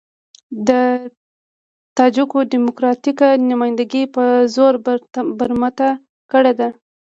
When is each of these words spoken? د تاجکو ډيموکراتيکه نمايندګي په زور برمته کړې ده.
د 0.67 0.69
تاجکو 1.97 2.37
ډيموکراتيکه 2.51 3.27
نمايندګي 3.49 4.03
په 4.15 4.23
زور 4.55 4.73
برمته 5.37 5.89
کړې 6.31 6.53
ده. 6.59 6.69